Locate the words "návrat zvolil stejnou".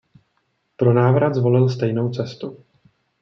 0.93-2.09